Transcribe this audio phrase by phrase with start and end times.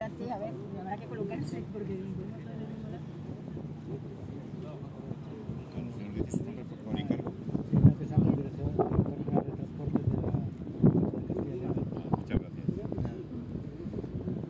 [0.00, 1.98] Sí, a ver, habrá que colocarse porque...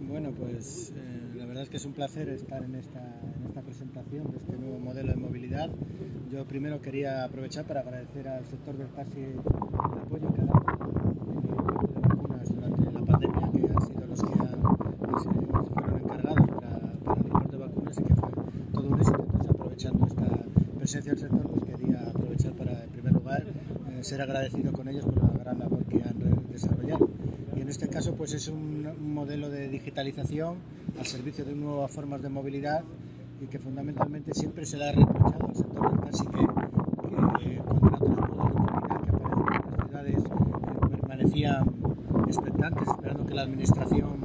[0.09, 3.01] Bueno, pues eh, la verdad es que es un placer estar en esta,
[3.37, 5.71] en esta presentación de este nuevo modelo de movilidad.
[6.31, 10.61] Yo primero quería aprovechar para agradecer al sector del taxi el apoyo que ha dado
[10.61, 15.29] en el reparto de vacunas durante la pandemia, que han sido los que han- se
[15.29, 18.31] fueron encargados para, para el reparto de vacunas y que fue
[18.73, 19.23] todo un éxito.
[19.23, 20.25] Entonces, aprovechando esta
[21.11, 25.23] del sector, pues quería aprovechar para, en primer lugar, eh, ser agradecido con ellos por
[25.23, 27.09] la gran labor que han desarrollado.
[27.57, 30.57] Y en este caso, pues es un, un modelo de digitalización
[30.99, 32.85] al servicio de nuevas formas de movilidad
[33.41, 36.39] y que fundamentalmente siempre se le ha reprochado al sector del taxi que,
[37.39, 41.75] que eh, contra otros modelos de movilidad que aparecen en las ciudades eh, permanecían
[42.29, 44.17] expectantes esperando que la administración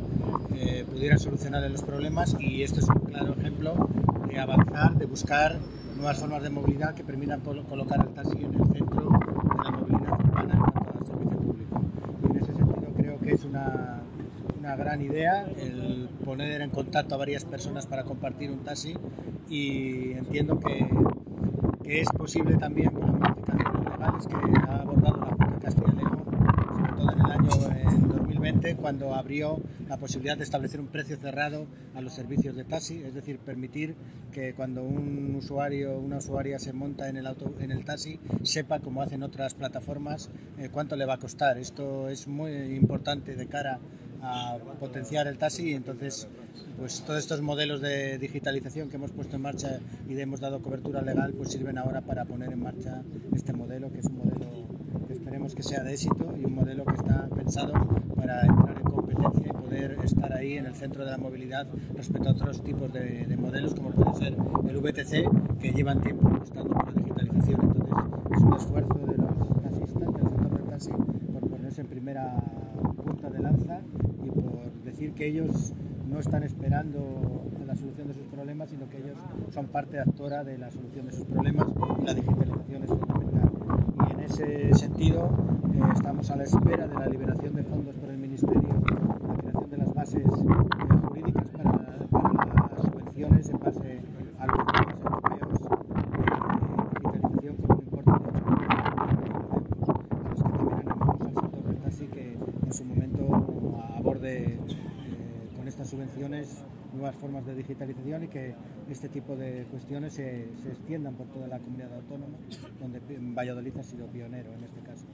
[0.54, 3.90] eh, pudiera solucionarle los problemas y esto es un claro ejemplo
[4.28, 5.60] de avanzar, de buscar
[6.06, 10.20] nuevas formas de movilidad que permitan colocar al taxi en el centro de la movilidad
[10.24, 11.82] urbana en cuanto al servicio público.
[12.22, 14.04] Y en ese sentido creo que es una,
[14.60, 18.96] una gran idea el poner en contacto a varias personas para compartir un taxi
[19.50, 20.88] y entiendo que,
[21.84, 25.92] que es posible también con las modificaciones legales que ha abordado la Junta de Castilla
[25.92, 26.24] y León,
[26.70, 27.50] sobre todo en el año
[28.46, 32.64] en 2020, cuando abrió la posibilidad de establecer un precio cerrado a los servicios de
[32.64, 33.96] taxi, es decir, permitir
[34.32, 38.80] que cuando un usuario una usuaria se monta en el, auto, en el taxi, sepa,
[38.80, 41.58] como hacen otras plataformas, eh, cuánto le va a costar.
[41.58, 43.80] Esto es muy importante de cara
[44.22, 46.28] a potenciar el taxi y entonces
[46.78, 49.80] pues todos estos modelos de digitalización que hemos puesto en marcha
[50.10, 53.92] y le hemos dado cobertura legal pues sirven ahora para poner en marcha este modelo
[53.92, 54.68] que es un modelo
[55.08, 57.74] que esperemos que sea de éxito y un modelo que está pensado
[58.16, 62.30] para entrar en competencia y poder estar ahí en el centro de la movilidad respecto
[62.30, 64.36] a otros tipos de, de modelos como puede ser
[64.70, 67.96] el VTC que llevan tiempo apostando por la digitalización entonces
[68.32, 72.44] es un esfuerzo de los taxistas del sector del taxi por ponerse en primera
[73.04, 73.82] punta de lanza
[74.24, 75.74] y por decir que ellos
[76.08, 79.18] no están esperando la solución de sus problemas, sino que ellos
[79.52, 81.68] son parte actora de la solución de sus problemas
[82.00, 83.52] y la digitalización es fundamental.
[84.08, 85.30] Y en ese sentido
[85.74, 88.70] eh, estamos a la espera de la liberación de fondos por el Ministerio,
[90.06, 91.98] bases eh, jurídicas para,
[92.72, 94.02] las subvenciones en base
[94.38, 96.30] a los fondos europeos de
[97.00, 101.34] digitalización con un importe de 8 millones de euros, a los que también animamos al
[101.34, 103.22] sector del taxi que en su momento
[103.98, 104.60] aborde eh,
[105.58, 106.64] con estas subvenciones
[106.94, 108.54] nuevas formas de digitalización y que
[108.92, 112.38] este tipo de cuestiones se, se extiendan por toda la comunidad autónoma,
[112.80, 113.02] donde
[113.34, 115.08] Valladolid ha sido pionero en este caso.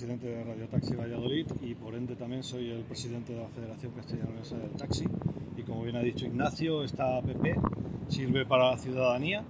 [0.00, 3.92] Presidente de Radio Taxi Valladolid y por ende también soy el presidente de la Federación
[3.92, 5.04] Castellana del Taxi
[5.58, 7.26] y como bien ha dicho Ignacio, esta app
[8.08, 9.44] sirve para la ciudadanía,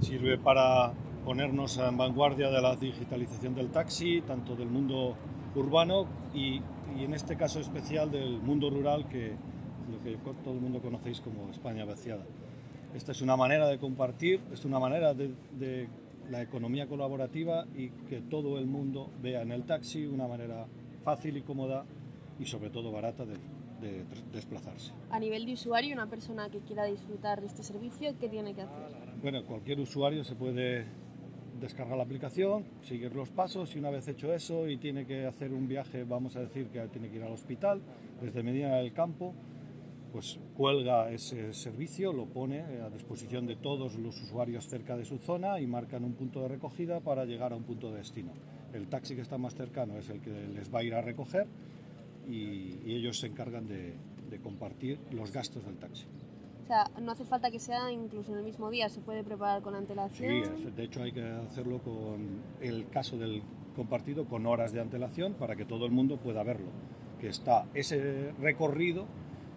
[0.00, 0.92] sirve para
[1.24, 5.16] ponernos en vanguardia de la digitalización del taxi, tanto del mundo
[5.54, 6.60] urbano y,
[6.94, 9.32] y en este caso especial del mundo rural que
[9.90, 12.26] lo que todo el mundo conocéis como España vaciada.
[12.94, 15.88] Esta es una manera de compartir, es una manera de, de
[16.30, 20.66] la economía colaborativa y que todo el mundo vea en el taxi una manera
[21.04, 21.84] fácil y cómoda
[22.38, 23.38] y sobre todo barata de,
[23.80, 24.92] de desplazarse.
[25.10, 28.62] A nivel de usuario, una persona que quiera disfrutar de este servicio, ¿qué tiene que
[28.62, 29.14] hacer?
[29.22, 30.86] Bueno, cualquier usuario se puede
[31.60, 35.52] descargar la aplicación, seguir los pasos y una vez hecho eso y tiene que hacer
[35.52, 37.80] un viaje, vamos a decir que tiene que ir al hospital
[38.20, 39.34] desde Medina del Campo,
[40.16, 45.18] pues cuelga ese servicio, lo pone a disposición de todos los usuarios cerca de su
[45.18, 48.32] zona y marcan un punto de recogida para llegar a un punto de destino.
[48.72, 51.46] El taxi que está más cercano es el que les va a ir a recoger
[52.26, 53.92] y, y ellos se encargan de,
[54.30, 56.06] de compartir los gastos del taxi.
[56.64, 59.60] O sea, no hace falta que sea incluso en el mismo día, se puede preparar
[59.60, 60.32] con Sí, antelación.
[60.66, 63.42] es- de hecho hay que hacerlo con el caso del
[63.76, 66.70] compartido con horas de antelación para que todo el mundo pueda verlo.
[67.20, 69.04] Que está ese recorrido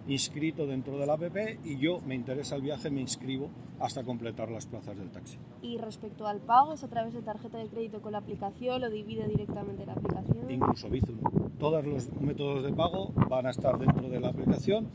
[0.10, 4.50] inscrito dentro de la app y yo me interesa el viaje, me inscribo hasta completar
[4.50, 5.38] las plazas del taxi.
[5.62, 8.90] Y respecto al pago, es a través de tarjeta de crédito con la aplicación, lo
[8.90, 10.50] divide directamente la aplicación.
[10.50, 11.18] Incluso Bizum.
[11.58, 14.90] Todos los métodos de pago van a estar dentro de la aplicación.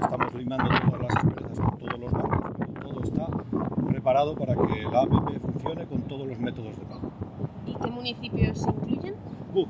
[0.00, 3.26] Estamos limando todas las empresas con todos los bancos, pero todo está
[3.88, 7.10] preparado para que la app funcione con todos los métodos de pago.
[7.66, 9.14] ¿Y qué municipios se incluyen?
[9.54, 9.66] Uh,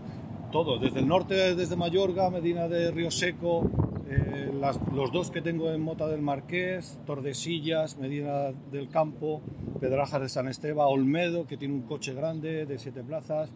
[0.52, 3.70] todo, desde el norte, desde Mayorga, Medina de Río Seco,
[4.10, 9.40] eh, las- los dos que tengo en Mota del Marqués, Tordesillas, Medina del Campo,
[9.80, 13.54] Pedrajas de San Esteban, Olmedo, que tiene un coche grande de siete plazas,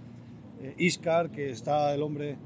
[0.63, 2.37] eh, Iscar, que está el hombre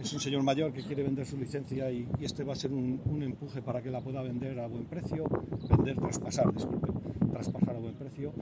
[0.00, 2.72] es un señor mayor que quiere vender su licencia y, y este va a ser
[2.72, 5.24] un, un, empuje para que la pueda vender a buen precio,
[5.70, 6.88] vender, traspasar, disculpe,
[7.30, 8.32] traspasar a buen precio.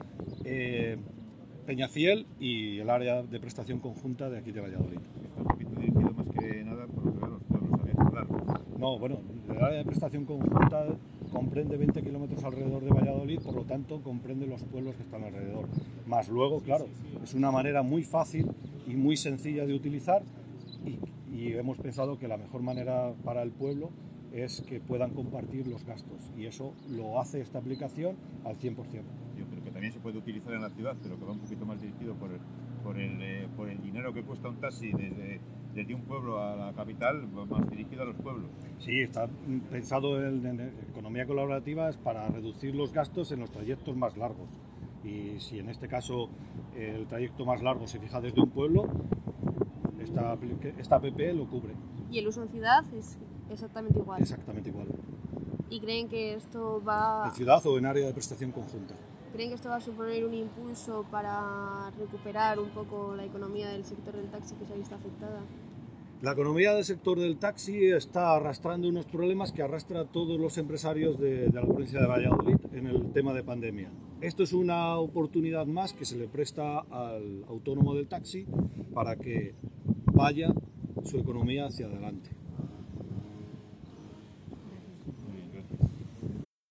[0.45, 0.97] Eh,
[1.67, 4.97] Peñafiel y el área de prestación conjunta de aquí de Valladolid.
[5.23, 8.27] Está un poquito dirigido más que nada por lo que los pueblos, había que hablar.
[8.81, 10.87] No, bueno, el área de prestación conjunta
[11.31, 15.67] comprende 20 kilómetros alrededor de Valladolid, por lo tanto comprende los pueblos que están alrededor.
[16.07, 16.87] Más luego, claro,
[17.23, 18.49] es una manera muy fácil
[18.87, 20.23] y muy sencilla de utilizar
[20.83, 20.97] y,
[21.31, 23.91] y hemos pensado que la mejor manera para el pueblo
[24.33, 28.77] es que puedan compartir los gastos y eso lo hace esta aplicación al 100%.
[29.37, 31.67] Yo creo que también se puede utilizar en la ciudad, pero que va un poquito
[31.67, 32.39] más dirigido por el,
[32.83, 35.39] por el, eh, por el dinero que cuesta un taxi desde,
[35.73, 38.49] desde un pueblo a la capital, más dirigido a los pueblos.
[38.79, 39.27] Sí, está
[39.69, 40.59] pensado en, en
[40.89, 44.49] economía colaborativa es para reducir los gastos en los trayectos más largos.
[45.03, 46.29] Y si en este caso
[46.75, 48.83] el trayecto más largo se fija desde un pueblo,
[49.99, 50.37] esta,
[50.77, 51.73] esta app lo cubre.
[52.11, 53.17] ¿Y el uso en ciudad es
[53.49, 54.21] exactamente igual?
[54.21, 54.87] Exactamente igual.
[55.69, 57.23] ¿Y creen que esto va...?
[57.27, 58.93] ¿En ciudad o en área de prestación conjunta?
[59.33, 63.85] ¿Creen que esto va a suponer un impulso para recuperar un poco la economía del
[63.85, 65.41] sector del taxi que se ha visto afectada?
[66.21, 70.57] La economía del sector del taxi está arrastrando unos problemas que arrastra a todos los
[70.57, 73.89] empresarios de, de, la provincia de Valladolid en el tema de pandemia.
[74.19, 78.45] Esto es una oportunidad más que se le presta al autónomo del taxi
[78.93, 79.55] para que
[80.13, 80.53] vaya
[81.05, 82.29] su economía hacia adelante.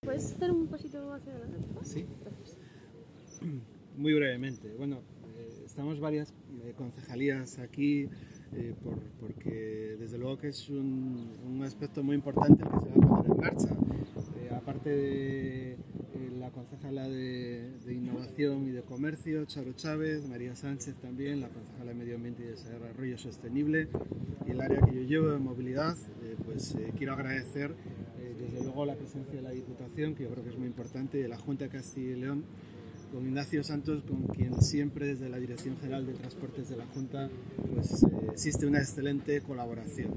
[0.02, 1.58] ¿Puedes hacer un pasito hacia adelante?
[1.82, 2.06] Sí.
[3.96, 4.72] Muy brevemente.
[4.76, 5.00] Bueno,
[5.36, 6.32] eh, estamos varias
[6.64, 8.08] eh, concejalías aquí
[8.52, 13.22] eh, por, porque desde luego que es un, aspecto muy importante que se va a
[13.22, 13.68] poner en marcha.
[14.56, 15.76] Aparte de
[16.38, 21.92] la concejala de, de, Innovación y de Comercio, Charo Chávez, María Sánchez también, la concejala
[21.92, 23.88] de Medio Ambiente y Desarrollo Sostenible,
[24.46, 25.96] y el área que yo llevo de movilidad,
[26.44, 27.74] pues quiero agradecer
[28.38, 31.22] desde luego la presencia de la Diputación, que yo creo que es muy importante, y
[31.22, 32.44] de la Junta de Castilla y León,
[33.12, 37.28] con Ignacio Santos, con quien siempre desde la Dirección General de Transportes de la Junta
[37.74, 40.12] pues, eh, existe una excelente colaboración.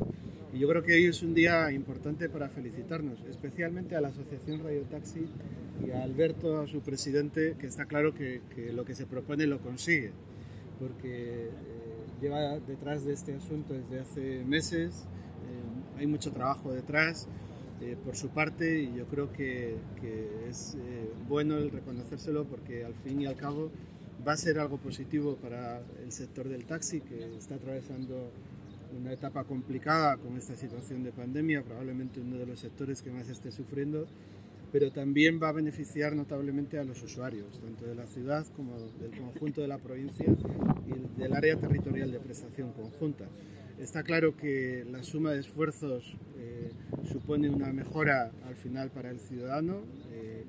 [0.53, 4.63] Y yo creo que hoy es un día importante para felicitarnos, especialmente a la Asociación
[4.63, 5.25] Radio Taxi
[5.85, 9.47] y a Alberto, a su presidente, que está claro que, que lo que se propone
[9.47, 10.11] lo consigue,
[10.79, 11.49] porque eh,
[12.21, 15.05] lleva detrás de este asunto desde hace meses,
[15.49, 17.27] eh, hay mucho trabajo detrás
[17.81, 22.85] eh, por su parte y yo creo que, que es eh, bueno el reconocérselo porque
[22.85, 23.71] al fin y al cabo
[24.25, 28.31] va a ser algo positivo para el sector del taxi que está atravesando
[28.97, 33.27] una etapa complicada con esta situación de pandemia, probablemente uno de los sectores que más
[33.27, 34.07] esté sufriendo,
[34.71, 39.11] pero también va a beneficiar notablemente a los usuarios, tanto de la ciudad como del
[39.17, 40.25] conjunto de la provincia
[40.87, 43.25] y del área territorial de prestación conjunta.
[43.79, 46.71] Está claro que la suma de esfuerzos eh,
[47.11, 49.81] supone una mejora al final para el ciudadano.
[50.11, 50.43] Eh,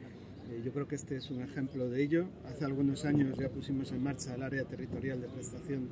[0.50, 2.26] eh, yo creo que este es un ejemplo de ello.
[2.46, 5.88] Hace algunos años ya pusimos en marcha el área territorial de prestación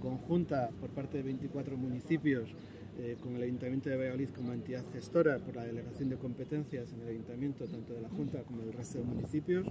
[0.00, 2.48] conjunta por parte de 24 municipios
[2.98, 7.02] eh, con el Ayuntamiento de Valladolid como entidad gestora por la delegación de competencias en
[7.02, 9.66] el Ayuntamiento, tanto de la Junta como del resto de municipios.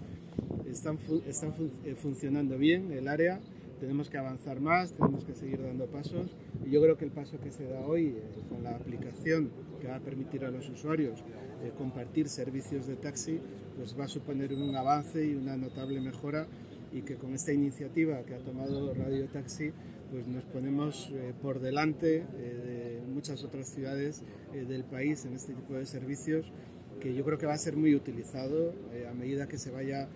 [0.69, 3.39] Están, fu están fun funcionando bien el área
[3.79, 6.27] tenemos que avanzar más, tenemos que seguir dando pasos.
[6.65, 9.49] Y yo creo que el paso que se da hoy eh, con la aplicación
[9.81, 11.23] que va a permitir a los usuarios
[11.63, 13.39] eh, compartir servicios de taxi
[13.77, 16.47] pues va a suponer un avance y una notable mejora.
[16.91, 19.71] Y que con esta iniciativa que ha tomado Radio Taxi
[20.11, 25.75] pues nos ponemos eh, por delante de muchas otras ciudades del país en este tipo
[25.75, 26.51] de servicios
[26.99, 28.73] que yo creo que va a ser muy utilizado
[29.07, 30.07] a medida que se vaya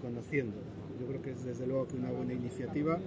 [0.00, 0.56] conociendo
[1.00, 2.98] yo creo que es desde luego que una buena iniciativa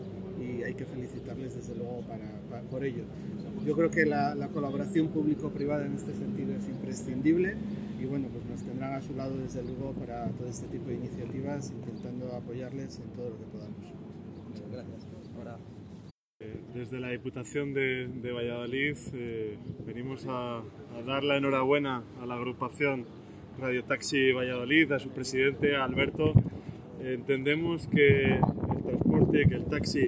[0.41, 3.03] y hay que felicitarles desde luego para, para, por ello.
[3.65, 7.55] Yo creo que la, la colaboración público-privada en este sentido es imprescindible
[8.01, 10.95] y bueno, pues nos tendrán a su lado desde luego para todo este tipo de
[10.95, 13.93] iniciativas, intentando apoyarles en todo lo que podamos.
[14.49, 15.07] Muchas gracias.
[15.37, 15.57] Ahora...
[16.73, 22.35] Desde la Diputación de, de Valladolid eh, venimos a, a dar la enhorabuena a la
[22.35, 23.05] agrupación
[23.59, 26.33] Radio Taxi Valladolid, a su presidente Alberto
[27.03, 30.07] Entendemos que el transporte, que el taxi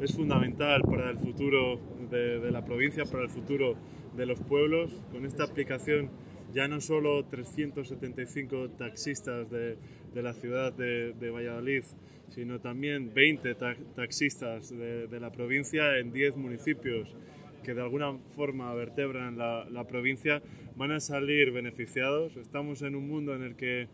[0.00, 1.78] es fundamental para el futuro
[2.10, 3.76] de, de, la provincia, para el futuro
[4.16, 4.90] de los pueblos.
[5.12, 6.10] Con esta aplicación
[6.52, 9.78] ya no solo 375 taxistas de,
[10.12, 11.84] de la ciudad de, Valladolid,
[12.30, 17.14] sino también 20 ta taxistas de, de, la provincia en 10 municipios
[17.62, 20.42] que de alguna forma vertebran la, la provincia,
[20.74, 22.36] van a salir beneficiados.
[22.36, 23.86] Estamos en un mundo en el que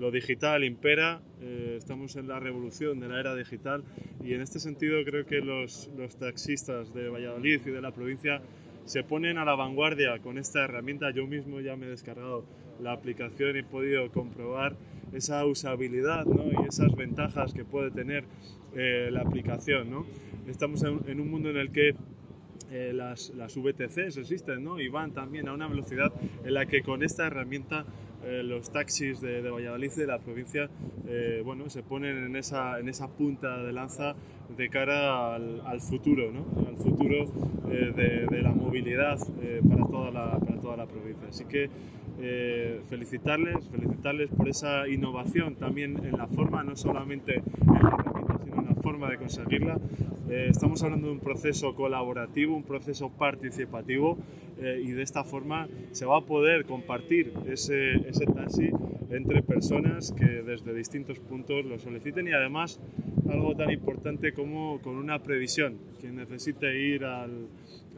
[0.00, 3.84] lo digital impera, eh, estamos en la revolución de la era digital
[4.24, 8.40] y en este sentido creo que los, los, taxistas de Valladolid y de la provincia
[8.86, 11.10] se ponen a la vanguardia con esta herramienta.
[11.10, 12.46] Yo mismo ya me he descargado
[12.80, 14.74] la aplicación y he podido comprobar
[15.12, 16.46] esa usabilidad ¿no?
[16.46, 18.24] y esas ventajas que puede tener
[18.74, 19.90] eh, la aplicación.
[19.90, 20.06] ¿no?
[20.48, 21.94] Estamos en, un mundo en el que
[22.70, 24.80] eh, las, las, VTCs existen ¿no?
[24.80, 26.10] y van también a una velocidad
[26.42, 27.84] en la que con esta herramienta
[28.24, 30.68] eh, los taxis de, de, Valladolid de la provincia
[31.08, 34.14] eh, bueno, se ponen en esa, en esa punta de lanza
[34.56, 36.44] de cara al, al futuro, ¿no?
[36.68, 37.24] al futuro
[37.70, 39.18] eh, de, de, la movilidad
[39.68, 41.28] para, toda la, para toda la provincia.
[41.28, 41.70] Así que
[42.90, 48.66] felicitarles, felicitarles por esa innovación también en la forma, no solamente en la sino en
[48.66, 49.78] la forma de conseguirla.
[50.28, 54.16] estamos hablando de un proceso colaborativo, un proceso participativo
[54.60, 58.70] eh, y de esta forma se va a poder compartir ese, ese taxi
[59.10, 62.78] entre personas que desde distintos puntos lo soliciten y además
[63.30, 65.78] algo tan importante como con una previsión.
[66.00, 67.48] Quien necesite ir al,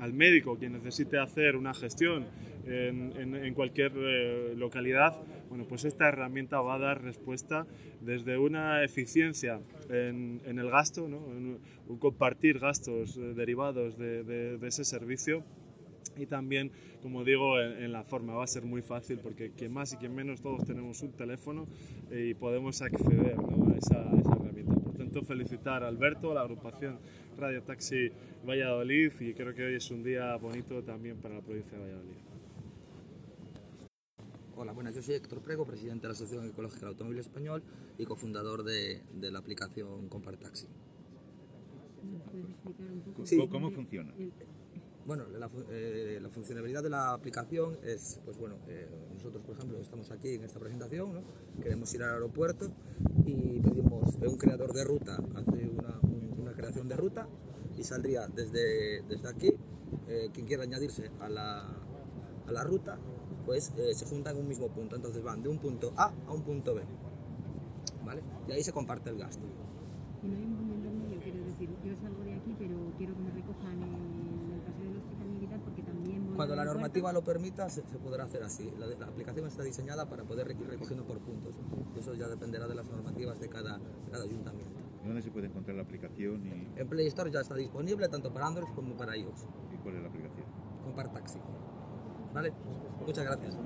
[0.03, 2.27] al médico, quien necesite hacer una gestión
[2.67, 5.17] en, en, en cualquier eh, localidad,
[5.49, 7.67] bueno, pues esta herramienta va a dar respuesta
[8.01, 11.19] desde una eficiencia en, en el gasto, ¿no?
[11.19, 15.45] un compartir gastos eh, derivados de, de, de ese servicio
[16.17, 19.73] y también, como digo, en, en, la forma va a ser muy fácil porque quien
[19.73, 21.69] más y quien menos todos tenemos un teléfono
[22.11, 23.73] y podemos acceder ¿no?
[23.73, 24.42] a, esa, a, esa,
[25.12, 26.99] tanto, felicitar a Alberto, a la agrupación
[27.37, 28.11] Radio Taxi
[28.47, 32.16] Valladolid y creo que hoy es un día bonito también para la provincia de Valladolid.
[34.57, 37.62] Hola, buenas, yo soy Héctor Prego, presidente de la Asociación Ecológica del Automóvil Español
[37.99, 40.66] y cofundador de, de la aplicación Compartaxi.
[43.25, 43.47] Sí.
[43.50, 44.12] ¿Cómo funciona?
[45.05, 49.79] Bueno, la, eh, la, funcionalidad de la aplicación es, pues bueno, eh, nosotros por ejemplo
[49.79, 51.23] estamos aquí en esta presentación, ¿no?
[51.61, 52.71] queremos ir al aeropuerto
[53.27, 55.99] y pedimos un creador de ruta, hace una,
[56.39, 57.27] una creación de ruta
[57.77, 59.53] y saldría desde, desde aquí,
[60.07, 61.67] eh, quien quiera añadirse a la,
[62.47, 62.97] a la ruta,
[63.45, 66.33] pues eh, se juntan en un mismo punto, entonces van de un punto A a
[66.33, 66.83] un punto B,
[68.05, 68.23] ¿vale?
[68.47, 69.45] Y ahí se comparte el gasto.
[70.23, 73.21] Y no hay un punto intermedio, quiero decir, yo salgo de aquí pero quiero que
[73.21, 74.33] me recojan en
[76.43, 78.69] cuando la normativa lo permita, se, se podrá hacer así.
[78.77, 81.55] La, la, aplicación está diseñada para poder ir recogiendo por puntos.
[81.97, 84.73] Eso ya dependerá de las normativas de cada, de cada ayuntamiento.
[85.05, 86.45] ¿Dónde se puede encontrar la aplicación?
[86.45, 86.81] Y...
[86.81, 89.47] En Play Store ya está disponible tanto para Android como para iOS.
[89.73, 90.47] ¿Y cuál es la aplicación?
[90.83, 91.39] Compar Taxi.
[92.35, 92.53] ¿Vale?
[93.07, 93.57] Muchas gracias.